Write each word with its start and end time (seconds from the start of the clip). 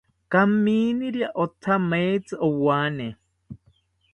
Kaminiria 0.31 1.27
othameitzi 1.43 2.35
owane 2.47 3.07